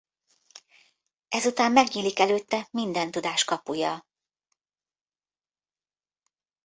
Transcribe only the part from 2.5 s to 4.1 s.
minden tudás kapuja.